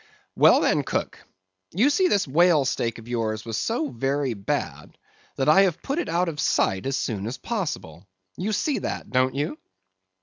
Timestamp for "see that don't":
8.51-9.35